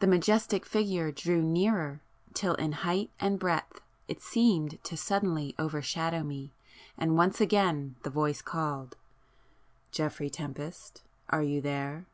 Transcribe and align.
The 0.00 0.08
[p 0.08 0.10
19] 0.10 0.10
majestic 0.10 0.66
figure 0.66 1.12
drew 1.12 1.40
nearer, 1.40 2.00
till 2.34 2.54
in 2.56 2.72
height 2.72 3.10
and 3.20 3.38
breadth 3.38 3.80
it 4.08 4.20
seemed 4.20 4.82
to 4.82 4.96
suddenly 4.96 5.54
overshadow 5.56 6.24
me; 6.24 6.52
and 6.98 7.16
once 7.16 7.40
again 7.40 7.94
the 8.02 8.10
voice 8.10 8.42
called— 8.42 8.96
"Geoffrey 9.92 10.30
Tempest, 10.30 11.02
are 11.28 11.44
you 11.44 11.60
there?" 11.60 12.06